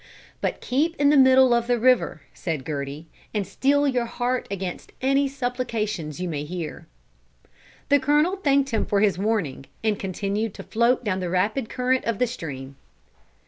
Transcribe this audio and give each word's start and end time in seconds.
"But 0.41 0.61
keep 0.61 0.95
in 0.95 1.11
the 1.11 1.15
middle 1.15 1.53
of 1.53 1.67
the 1.67 1.77
river," 1.77 2.23
said 2.33 2.65
Gerty, 2.65 3.05
"and 3.35 3.45
steel 3.45 3.87
your 3.87 4.05
heart 4.07 4.47
against 4.49 4.93
any 4.99 5.27
supplications 5.27 6.19
you 6.19 6.27
may 6.27 6.43
hear." 6.43 6.87
The 7.89 7.99
Colonel 7.99 8.37
thanked 8.37 8.71
him 8.71 8.83
for 8.87 9.01
his 9.01 9.19
warning, 9.19 9.67
and 9.83 9.99
continued 9.99 10.55
to 10.55 10.63
float 10.63 11.03
down 11.03 11.19
the 11.19 11.29
rapid 11.29 11.69
current 11.69 12.03
of 12.05 12.17
the 12.17 12.25
stream. 12.25 12.77